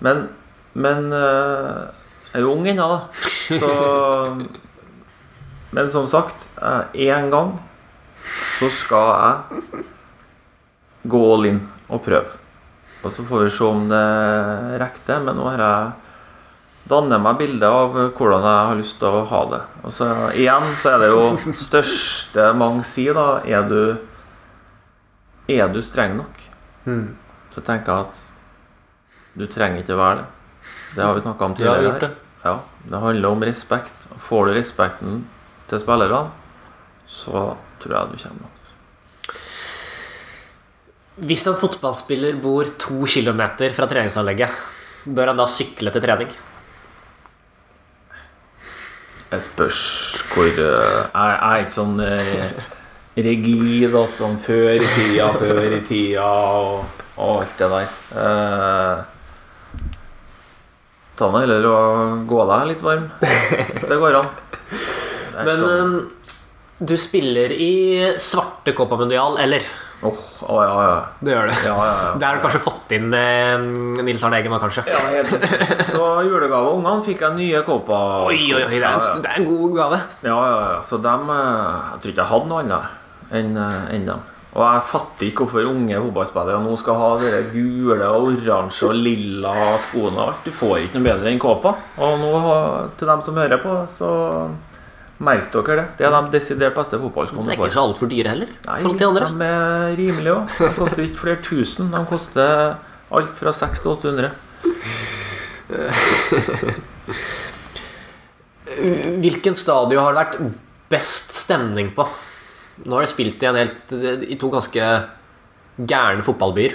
[0.00, 0.28] Men,
[0.72, 1.80] men eh,
[2.32, 3.00] jeg er jo ung ennå, da.
[3.60, 3.72] Så
[5.76, 6.48] men som sagt,
[6.96, 7.52] én gang
[8.24, 9.84] så skal jeg
[11.12, 12.32] gå all in og prøve.
[13.04, 14.00] Og så får vi se om det
[14.82, 15.20] rekker.
[15.26, 15.92] Men nå har jeg
[16.90, 19.60] dannet meg bilde av hvordan jeg har lyst til å ha det.
[19.86, 21.22] Og så igjen så er det jo
[21.66, 23.80] største mange sier, da Er du
[25.50, 26.42] Er du streng nok?
[27.54, 28.20] Så tenker jeg at
[29.38, 30.28] du trenger ikke å være det.
[30.96, 31.98] Det har vi snakka om tidligere.
[32.02, 32.10] det.
[32.44, 32.54] Ja,
[32.90, 34.06] det handler om respekt.
[34.18, 35.24] Får du respekten
[35.70, 36.30] til spillerne,
[37.06, 38.56] så tror jeg du kommer langt.
[41.30, 44.50] Hvis en fotballspiller bor to kilometer fra treningsanlegget,
[45.04, 46.30] bør han da sykle til trening?
[49.30, 49.80] Jeg spørs
[50.32, 52.62] hvor eh, Jeg jeg er ikke sånn eh,
[53.20, 56.26] rigid at sånn før i tida, før i tida
[56.58, 57.92] og, og alt det der.
[58.24, 58.96] Eh,
[61.20, 63.06] ta nå heller og gå deg litt varm,
[63.74, 64.32] hvis det går an.
[64.70, 67.72] Det Men sånn, eh, du spiller i
[68.16, 69.66] svarte Copa Mundial, eller?
[70.02, 71.00] Åh, oh, ja, ja.
[71.20, 71.56] Det gjør det.
[71.66, 72.12] Ja, ja, ja.
[72.16, 73.66] Det har du kanskje fått inn eh,
[74.00, 74.86] Nils Arne Eggen, da, kanskje?
[74.88, 75.34] Ja, helt.
[75.90, 78.24] Så julegave og ungene fikk jeg nye kåper.
[78.30, 80.00] Oi, oi, oi, det er, en, det er en god gave.
[80.24, 80.80] Ja, ja, ja.
[80.88, 82.96] Så dem eh, Jeg tror ikke jeg hadde noe annet
[83.30, 84.28] enn en dem.
[84.50, 88.96] Og jeg fatter ikke hvorfor unge fotballspillere nå skal ha de gule, og oransje og
[88.98, 89.52] lilla
[89.84, 90.48] skoene og alt.
[90.48, 91.76] Du får ikke noe bedre enn kåpa.
[92.02, 92.32] Og nå,
[92.98, 94.10] til dem som hører på, så
[95.20, 95.86] merk dere det.
[95.98, 97.02] Det er de desidert beste Det
[97.52, 97.74] er ikke får.
[97.74, 98.48] så altfor dyre heller.
[98.66, 99.26] Nei, til andre.
[99.28, 99.50] de er
[99.98, 100.44] rimelige òg.
[100.58, 101.84] De koster ikke flere tusen.
[101.92, 102.48] De koster
[103.10, 104.30] alt fra 600 til 800.
[109.20, 110.36] Hvilken stadion har det vært
[110.90, 112.04] best stemning på?
[112.86, 113.92] Nå har de spilt i, en helt,
[114.24, 114.82] i to ganske
[115.90, 116.72] gærne fotballbyer.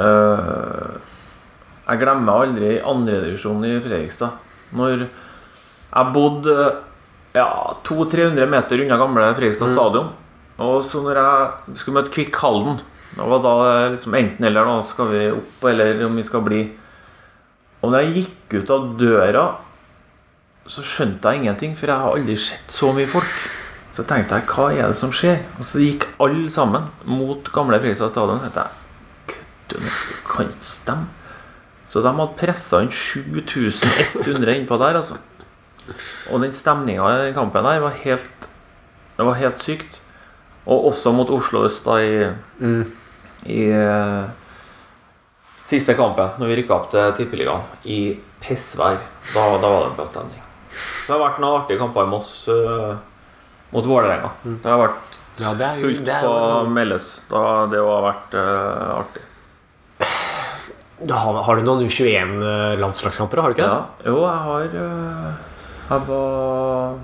[0.00, 0.92] Eh,
[1.84, 4.30] jeg glemmer aldri andredivisjonen i Fredrikstad.
[4.74, 4.94] Når
[5.94, 6.54] jeg bodde
[7.34, 7.48] ja,
[7.86, 10.10] 200-300 meter unna gamle Fredrikstad stadion.
[10.62, 12.76] Og så når jeg skulle møte Kvikk Halden
[13.16, 13.54] Det var da
[13.90, 16.62] liksom enten eller nå skal vi opp, eller om vi skal bli.
[17.82, 19.44] Og når jeg gikk ut av døra,
[20.66, 23.34] så skjønte jeg ingenting, for jeg har aldri sett så mye folk.
[23.94, 25.44] Så tenkte jeg, hva er det som skjer?
[25.60, 28.40] Og så gikk alle sammen mot gamle Fredrikstad stadion.
[28.42, 30.00] Så tenkte jeg, kødder du?
[30.32, 31.12] Kan ikke stemme.
[31.92, 35.20] Så de hadde pressa inn 7100 innpå der, altså.
[36.32, 38.48] Og den stemninga i den kampen der var helt
[39.14, 40.00] Det var helt sykt.
[40.64, 42.30] Og også mot Oslo øst da i,
[43.52, 44.24] i uh,
[45.68, 48.96] siste kampen, når vi rykka opp til Tippeligaen, i pissvær.
[49.34, 50.40] Da, da var det bra stemning.
[51.04, 52.96] Det har vært noen artige kamper i Moss uh,
[53.76, 54.32] mot Vålerenga.
[54.42, 56.34] Det har vært Ja, det er, fullt det på
[56.70, 59.24] Melles Da det har vært uh, artig.
[61.10, 63.82] du har, har du noen U21-landslagskamper, har du ikke det?
[64.06, 65.42] Ja, jo, jeg har
[65.94, 66.96] Jeg var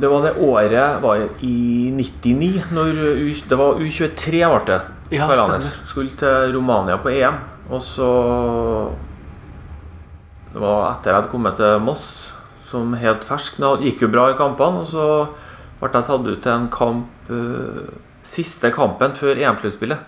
[0.00, 4.80] Det var det året var i 99, når U, det var U23 ble det.
[5.12, 5.28] Ja,
[5.60, 7.36] Skulle til Romania på EM.
[7.70, 8.08] Og så
[10.52, 12.32] Det var etter jeg hadde kommet til Moss
[12.68, 13.60] som helt fersk.
[13.60, 14.82] Det gikk jo bra i kampene.
[14.82, 15.04] Og så
[15.80, 19.98] ble jeg tatt ut til en kamp øh, Siste kampen før EM-sluttspillet.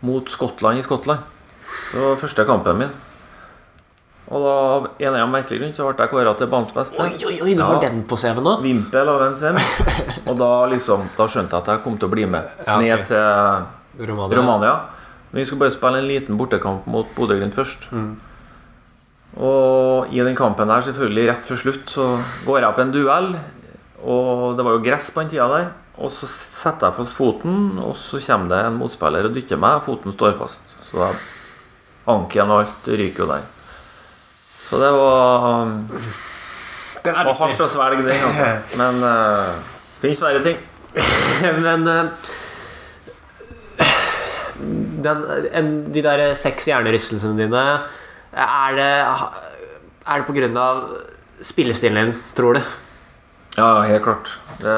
[0.00, 1.20] Mot Skottland i Skottland.
[1.92, 2.94] Det var første kampen min.
[4.30, 6.96] Og da, en av merkelig grunn så ble jeg kåra til banens beste.
[7.02, 7.88] Oi, oi, oi, du har Ja.
[7.88, 8.54] den på CV-en nå?
[8.62, 9.58] Vimpel av NCM.
[10.30, 12.86] Og da liksom Da skjønte jeg at jeg kom til å bli med Ja, okay.
[12.88, 14.38] ned til Romania.
[14.38, 14.74] Romania.
[15.32, 17.90] Men vi skulle bare spille en liten bortekamp mot Bodø-Glimt først.
[17.92, 18.12] Mm.
[19.42, 22.06] Og i den kampen der, selvfølgelig rett før slutt, så
[22.46, 23.30] går jeg på en duell.
[24.04, 25.70] Og det var jo gress på den tida der.
[26.02, 29.82] Og så setter jeg fast foten, og så kommer det en motspiller og dytter meg.
[29.84, 30.60] Foten står fast.
[30.88, 31.10] Så da
[32.12, 33.44] Anken og alt ryker jo der.
[34.72, 35.72] Så det var um,
[37.04, 38.46] det var hardt å svelge den, altså.
[38.80, 39.58] Men uh,
[40.00, 40.62] finnes verre ting.
[41.66, 42.30] Men uh,
[45.04, 45.20] den,
[45.52, 47.62] en, de der seks hjernerystelsene dine
[48.32, 48.88] Er det,
[50.06, 50.86] er det av
[51.44, 52.62] spillestilen din, tror du?
[53.56, 54.30] Ja, helt klart.
[54.60, 54.74] Det,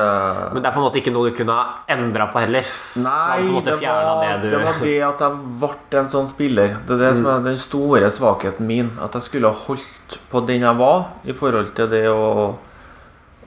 [0.52, 2.66] Men det er på en måte ikke noe du kunne ha endra på heller.
[2.98, 6.68] Nei, på det var, det du- det var det at jeg ble en sånn spiller.
[6.86, 8.90] Det er det som er den store svakheten min.
[9.00, 12.56] At jeg skulle ha holdt på den jeg var, i forhold til det å,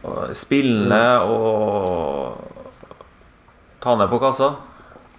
[0.03, 1.21] å spille mm.
[1.27, 2.37] og
[3.81, 4.55] ta ned på kassa.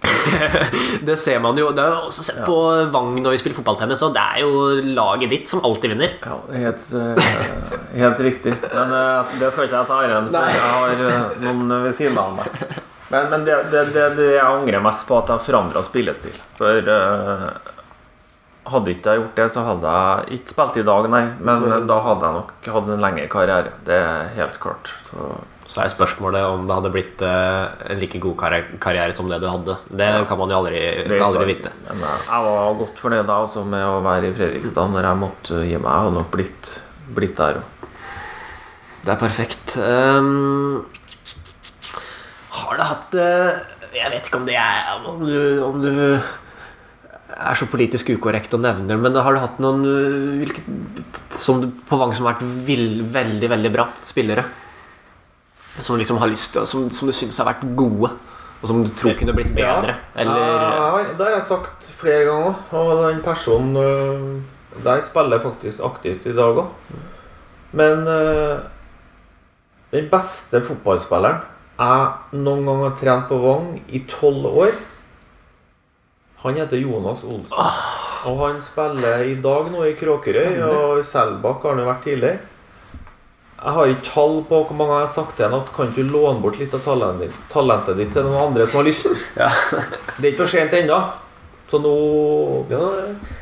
[1.07, 1.69] Det ser man jo.
[1.75, 2.57] Det er jo også sett på
[2.93, 6.13] Vang når vi spiller fotballtennis, og det er jo laget ditt som alltid vinner.
[6.23, 7.31] Ja, helt, eh,
[7.99, 8.55] helt riktig.
[8.73, 10.53] Men eh, det skal ikke jeg ta æren for.
[10.59, 12.61] Jeg har eh, noen ved siden av meg.
[13.09, 16.35] Men, men det, det, det, det jeg angrer mest på, at jeg forandra spillestil.
[16.59, 16.91] For
[18.71, 21.23] hadde ikke jeg gjort det, så hadde jeg ikke spilt i dag, nei.
[21.39, 23.71] Men da hadde jeg nok hatt en lengre karriere.
[23.87, 24.91] Det er helt klart.
[25.09, 25.29] Så
[25.69, 29.37] Så er spørsmålet om det hadde blitt eh, en like god karri- karriere som det
[29.43, 29.75] du hadde.
[30.01, 31.69] Det kan man jo aldri, det kan aldri vite.
[31.85, 35.19] Men eh, jeg var godt fornøyd da, altså, med å være i Fredrikstad når jeg
[35.21, 35.91] måtte gi meg.
[35.91, 36.71] Jeg hadde nok blitt,
[37.19, 37.75] blitt der òg.
[39.05, 39.77] Det er perfekt.
[39.77, 40.85] Um,
[42.59, 43.61] har du hatt eh,
[43.95, 45.91] Jeg vet ikke om det er Om du, om du
[47.29, 50.63] er så politisk ukorrekt og nevner men har du hatt noen eh, hvilke,
[51.35, 54.45] som på Vang som har vært vill, veldig, veldig bra spillere?
[55.79, 58.09] Som liksom har lyst til Som, som du syns har vært gode,
[58.59, 59.95] og som du tror kunne blitt bedre?
[60.15, 62.57] Eller Ja, det har jeg sagt flere ganger.
[62.75, 66.73] Og den personen øh, der spiller faktisk aktivt i dag òg.
[67.71, 68.59] Men øh,
[69.93, 71.39] den beste fotballspilleren
[71.79, 74.73] jeg noen gang har trent på Vang i tolv år,
[76.43, 77.57] han heter Jonas Olsen.
[78.29, 82.05] Og han spiller i dag nå i Kråkerøy, og i Selbakk har han jo vært
[82.07, 82.39] tidligere.
[83.59, 85.99] Jeg har ikke tall på hvor mange jeg har sagt til ham at kan du
[86.07, 89.09] låne bort litt av talentet talentet ditt til noen andre som har lyst?
[89.41, 89.49] Ja.
[90.15, 90.99] Det er ikke for sent ennå.
[91.69, 91.91] Så nå
[92.71, 92.79] Ja,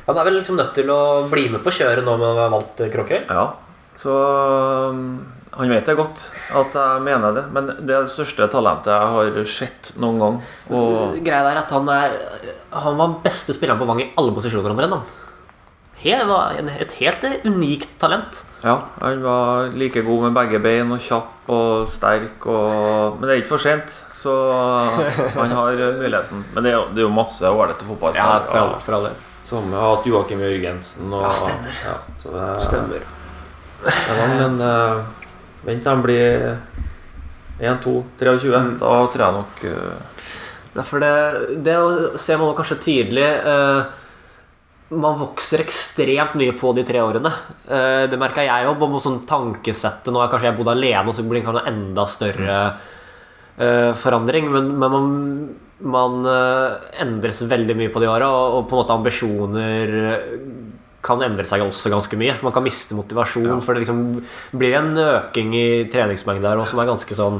[0.09, 2.49] Han er vel liksom nødt til å bli med på kjøret nå med å ha
[2.51, 3.29] valgt Kråkerøy?
[3.29, 3.45] Ja.
[4.01, 4.17] Så
[4.93, 5.05] um,
[5.53, 6.23] han vet det godt
[6.59, 7.43] at jeg mener det.
[7.55, 10.41] Men det er det største talentet jeg har sett noen gang.
[10.73, 12.17] Og Greia er at han, er,
[12.73, 14.97] han var beste spilleren på Vang i alle posisjoner omtrent.
[14.97, 15.23] han.
[15.97, 18.43] Helt, var et helt unikt talent.
[18.63, 23.33] ja, han var like god med begge bein og kjapp og sterk og Men det
[23.33, 24.03] er ikke for sent.
[24.17, 24.33] Så
[25.37, 26.43] han har muligheten.
[26.53, 28.45] Men det er jo, det er jo masse ålreite Ja, fotballspillere.
[28.51, 28.79] for alle.
[28.85, 29.11] For alle.
[29.47, 31.77] Som har hatt Joakim Jørgensen og Ja, stemmer.
[31.85, 33.05] Ja, så det, Stemmer.
[33.87, 35.03] Ja, men uh,
[35.67, 36.49] vent til han blir
[37.59, 38.65] 1, 2, 23.
[38.81, 40.25] Da tror jeg nok uh...
[40.77, 41.13] Derfor det,
[41.65, 41.77] det
[42.21, 43.87] ser man kanskje tydelig Uh,
[44.87, 47.27] Man vokser ekstremt mye på de tre årene.
[47.67, 48.77] Eh, det merka jeg òg.
[48.79, 52.05] På sånn tankesettet Nå har kanskje jeg bodd alene, så blir det kanskje en enda
[52.07, 52.59] større
[53.59, 54.47] eh, forandring.
[54.53, 55.09] Men, men man,
[55.97, 60.31] man eh, endres veldig mye på de åra, og, og på en måte ambisjoner eh,
[61.07, 62.35] kan endre seg også ganske mye.
[62.45, 64.01] Man kan miste motivasjon, for det liksom
[64.59, 67.39] blir en øking i treningsmengde her som er ganske sånn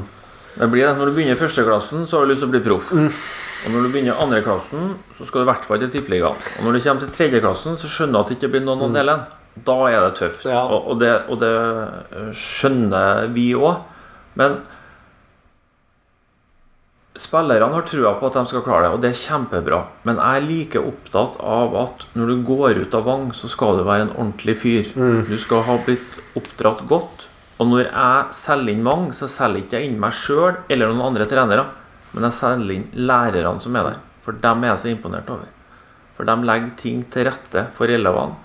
[0.58, 0.94] Det blir det.
[0.98, 2.88] Når du begynner i førsteklassen, så har du lyst til å bli proff.
[2.90, 6.46] Og når du begynner i andreklassen, så skal du i hvert fall til tippeligaen.
[6.58, 8.96] Og når du kommer til tredjeklassen, så skjønner du at det ikke blir noen av
[8.96, 9.38] delene.
[9.66, 10.46] Da er det tøft.
[10.46, 10.64] Ja.
[10.66, 13.80] Og, og, det, og det eh, skjønner vi òg.
[14.38, 14.60] Men
[17.18, 19.80] spillerne har trua på at de skal klare det, og det er kjempebra.
[20.06, 23.80] Men jeg er like opptatt av at når du går ut av Vang, så skal
[23.80, 24.92] du være en ordentlig fyr.
[25.26, 27.26] Du skal ha blitt oppdratt godt.
[27.58, 31.08] Og når jeg selger inn Vang, så selger ikke jeg inn meg sjøl eller noen
[31.10, 31.66] andre trenere.
[32.14, 33.98] Men jeg selger inn lærerne som er der.
[34.22, 35.50] For dem er jeg så imponert over.
[36.14, 38.38] For de legger ting til rette for elevene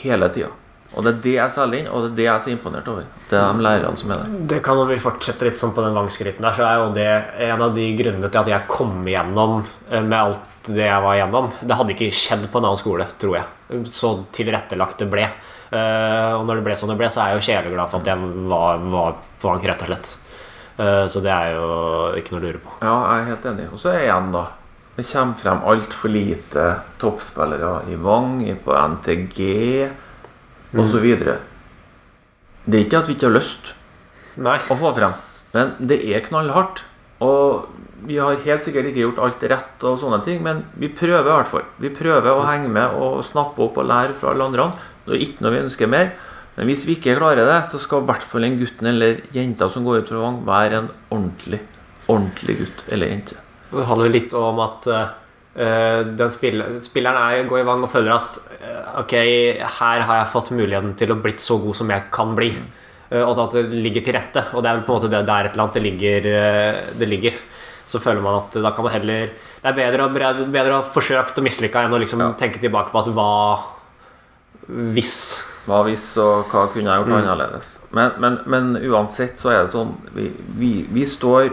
[0.00, 0.61] hele tida.
[0.94, 2.88] Og det er det jeg selger inn, og det er det jeg er så imponert
[2.92, 3.04] over.
[3.30, 4.32] Det er de lærerne som er der.
[4.52, 7.06] Det kan om vi fortsetter litt sånn på den vangskryten der, så er jo det
[7.48, 11.16] en av de grunnene til at jeg kom igjennom eh, med alt det jeg var
[11.16, 11.48] igjennom.
[11.64, 13.82] Det hadde ikke skjedd på en annen skole, tror jeg.
[13.88, 15.24] Så tilrettelagt det ble.
[15.72, 18.10] Eh, Og når det ble som det ble, så er jeg jo kjeleglad for at
[18.12, 20.12] jeg var, var på Vank, rett og slett.
[20.76, 21.66] Eh, Så det er jo
[22.20, 22.76] ikke noe å lure på.
[22.84, 23.66] Ja, jeg er helt enig.
[23.72, 24.44] Og så er igjen, da
[24.94, 26.64] Det kommer frem altfor lite
[27.00, 29.38] toppspillere i Vang, på NTG
[30.78, 31.06] osv.
[32.64, 33.72] Det er ikke at vi ikke har lyst
[34.40, 34.58] Nei.
[34.70, 35.14] å få frem,
[35.52, 36.84] men det er knallhardt.
[37.22, 37.68] Og
[38.06, 41.36] vi har helt sikkert ikke gjort alt rett, og sånne ting, men vi prøver i
[41.36, 41.66] hvert fall.
[41.82, 44.70] Vi prøver å henge med og snappe opp og lære fra alle andre.
[45.06, 46.12] Det er ikke noe vi ønsker mer.
[46.56, 49.70] Men hvis vi ikke klarer det, så skal i hvert fall en gutten eller jenta
[49.72, 51.62] som går ut fra vogn, være en ordentlig,
[52.10, 53.38] ordentlig gutt eller jente.
[53.70, 55.14] Det handler litt om at eh,
[56.16, 59.12] den spiller, spilleren er, går i vang og føler at eh, ok,
[59.80, 62.54] her har jeg fått muligheten til å blitt så god som jeg kan bli.
[62.56, 62.70] Mm.
[63.28, 64.46] og at det ligger til rette.
[64.56, 66.78] Og det er vel på en måte det der et eller annet det ligger, eh,
[66.96, 67.36] det ligger.
[67.86, 69.28] Så føler man at da kan man heller
[69.62, 70.06] Det er bedre,
[70.48, 72.32] bedre å ha forsøkt og mislykka enn å liksom Ja.
[72.32, 73.32] tenke tilbake på at hva
[74.66, 77.76] hvis Hva hvis, og hva kunne jeg gjort annerledes?
[77.92, 81.50] Men, men, men uansett så er det sånn Vi, vi, vi står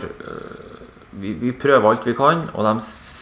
[1.20, 2.80] vi, vi prøver alt vi kan, og de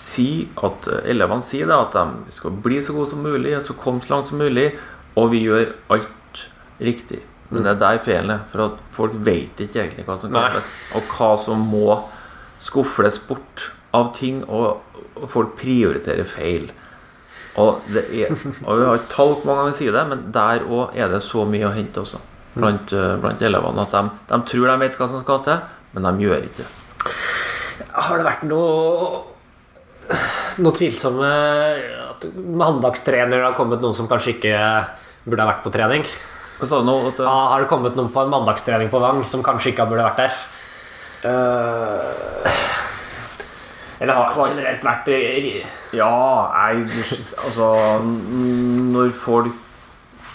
[0.08, 1.98] sier at øh, elevene sier det, at
[2.28, 4.70] de skal bli så gode som mulig, så komme så langt som mulig,
[5.18, 6.46] og vi gjør alt
[6.80, 7.22] riktig.
[7.50, 10.72] Men det er der feilen er, for at folk vet ikke egentlig hva som kreves,
[10.98, 12.00] og hva som må
[12.64, 14.84] skufles bort av ting, og,
[15.32, 16.68] folk prioriterer feil.
[17.58, 18.34] Og, det er,
[18.68, 21.10] og vi har ikke tall på mange ganger vi sier det, men der òg er
[21.10, 22.20] det så mye å hente også.
[22.58, 23.86] Blant, øh, blant elevene.
[23.86, 25.64] At de, de tror de vet hva som skal til,
[25.96, 26.70] men de gjør ikke det.
[27.98, 28.68] Har det vært noe
[30.64, 31.28] Noe tvilsomme
[32.08, 34.56] at Mandagstrenere har kommet noen som kanskje ikke
[35.28, 36.06] burde ha vært på trening?
[36.58, 36.96] Du nå?
[37.20, 40.24] Ja, har det kommet noen på en mandagstrening på Vang som kanskje ikke burde vært
[40.24, 40.32] der?
[44.00, 45.08] Eller har det generelt vært
[45.98, 49.54] Ja, nei du- Altså Når folk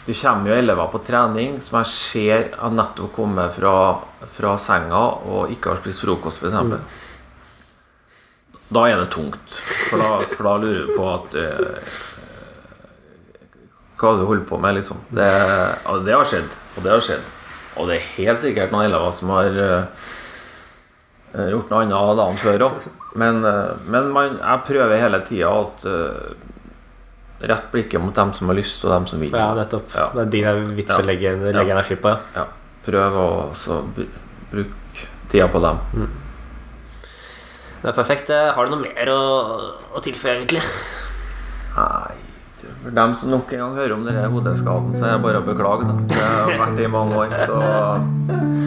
[0.07, 5.03] Det kommer jo elever på trening som jeg ser har nettopp kommet fra, fra senga
[5.31, 6.55] og ikke har spist frokost, f.eks.
[8.73, 9.57] Da er det tungt.
[9.91, 11.99] For da, for da lurer du på at eh,
[14.01, 14.99] Hva du holder på med, liksom?
[15.14, 17.27] Det, ja, det har skjedd, og det har skjedd.
[17.79, 19.85] Og det er helt sikkert noen elever som har eh,
[21.53, 22.81] gjort noe annet dagen før òg.
[23.20, 26.33] Men, eh, men man, jeg prøver hele tida at eh,
[27.53, 29.33] rett blikket mot dem som har lyst, og dem som vil.
[29.39, 29.95] Ja, nettopp.
[29.95, 30.09] Ja.
[30.16, 31.77] Det er de det er vits å legge, legge Ja.
[31.77, 32.12] energi på.
[32.12, 32.43] Ja.
[32.43, 32.49] Ja,
[32.89, 33.29] prøv å
[33.97, 34.12] br-
[34.51, 35.81] bruke tida på dem.
[37.83, 38.30] Det er perfekt.
[38.30, 39.20] Eh, Har du noe mer å,
[39.97, 40.62] å tilføye, egentlig?
[41.72, 42.12] Nei
[42.62, 45.47] For dem som nok en gang hører om denne hodeskaden, så er det bare å
[45.47, 45.89] beklage.
[46.12, 47.59] Det har vært det i mange år, så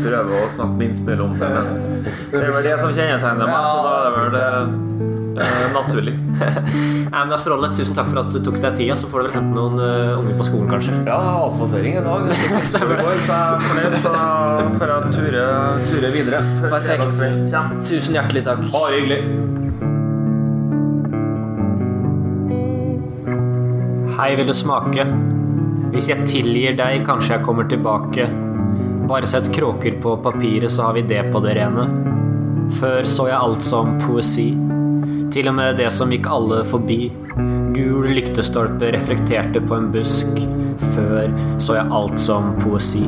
[0.03, 1.49] prøver å snakke minst mulig om det.
[1.55, 2.03] Men
[2.35, 5.14] det er vel det som kjennetegner meg, så da er det vel eh,
[5.73, 6.13] naturlig.
[7.11, 7.75] Nei, men det er strålende.
[7.77, 8.97] Tusen takk for at du tok deg tida.
[8.99, 10.95] Så får du vel hente noen uh, unger på skolen, kanskje.
[11.07, 12.29] Ja, avspasering i dag.
[12.31, 13.01] Det Stemmer.
[13.01, 13.41] går, så
[14.79, 15.43] får jeg ture,
[15.89, 16.41] ture videre.
[16.65, 17.25] Perfekt.
[17.89, 18.63] Tusen hjertelig takk.
[18.73, 19.21] Bare hyggelig.
[24.15, 25.03] Hei, vil du smake?
[25.91, 28.29] Hvis jeg tilgir deg, kanskje jeg kommer tilbake.
[29.09, 31.85] Bare sett kråker på papiret, så har vi det på det rene.
[32.79, 34.49] Før så jeg alt som poesi.
[35.35, 37.09] Til og med det som gikk alle forbi.
[37.75, 40.37] Gul lyktestolpe reflekterte på en busk.
[40.93, 41.27] Før
[41.59, 43.01] så jeg alt som poesi.